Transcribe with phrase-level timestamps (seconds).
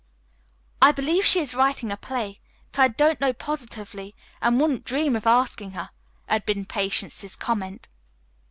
[0.81, 2.39] "I believe she is writing a play,
[2.71, 5.91] but I don't know positively and I wouldn't dream of asking her,"
[6.27, 7.87] had been Patience's comment.